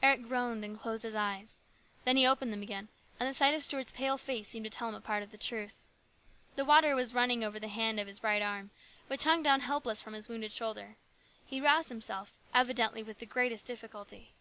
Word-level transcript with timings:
Eric 0.00 0.22
groaned 0.28 0.64
and 0.64 0.78
closed 0.78 1.02
his 1.02 1.16
eyes. 1.16 1.58
Then 2.04 2.16
he 2.16 2.24
opened 2.24 2.52
them 2.52 2.62
again, 2.62 2.86
and 3.18 3.28
the 3.28 3.34
sight 3.34 3.52
of 3.52 3.64
Stuart's 3.64 3.90
pale 3.90 4.16
face 4.16 4.48
seemed 4.48 4.62
to 4.64 4.70
tell 4.70 4.88
him 4.88 4.94
a 4.94 5.00
part 5.00 5.24
of 5.24 5.32
the 5.32 5.36
truth. 5.36 5.86
The 6.54 6.64
water 6.64 6.94
was 6.94 7.14
running 7.14 7.42
over 7.42 7.58
the 7.58 7.66
hand 7.66 7.98
of 7.98 8.06
his 8.06 8.22
right 8.22 8.42
arm, 8.42 8.70
which 9.08 9.24
hung 9.24 9.42
down 9.42 9.62
helpless 9.62 10.00
from 10.00 10.12
his 10.14 10.28
wounded 10.28 10.52
shoulder. 10.52 10.94
He 11.44 11.60
roused 11.60 11.88
himself, 11.88 12.38
evidently 12.54 13.02
with 13.02 13.18
the 13.18 13.26
greatest 13.26 13.66
difficulty. 13.66 14.34